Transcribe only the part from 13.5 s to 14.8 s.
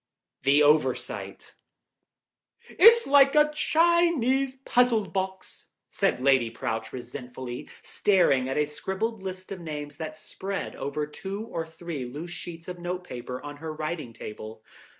her writing table.